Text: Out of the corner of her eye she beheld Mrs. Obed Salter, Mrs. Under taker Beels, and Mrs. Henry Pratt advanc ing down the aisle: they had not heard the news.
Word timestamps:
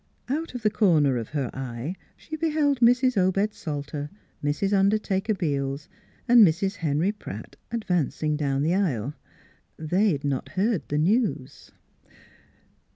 Out 0.29 0.55
of 0.55 0.63
the 0.63 0.71
corner 0.71 1.15
of 1.15 1.29
her 1.29 1.51
eye 1.53 1.93
she 2.17 2.35
beheld 2.35 2.79
Mrs. 2.79 3.17
Obed 3.17 3.53
Salter, 3.53 4.09
Mrs. 4.43 4.73
Under 4.73 4.97
taker 4.97 5.35
Beels, 5.35 5.89
and 6.27 6.43
Mrs. 6.43 6.77
Henry 6.77 7.11
Pratt 7.11 7.55
advanc 7.71 8.23
ing 8.23 8.35
down 8.35 8.63
the 8.63 8.73
aisle: 8.73 9.13
they 9.77 10.09
had 10.13 10.23
not 10.23 10.49
heard 10.57 10.81
the 10.89 10.97
news. 10.97 11.69